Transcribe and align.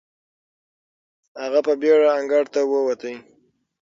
هغه 1.41 1.59
په 1.67 1.73
بېړه 1.81 2.07
انګړ 2.19 2.43
ته 2.53 2.59
وووت. 2.69 3.01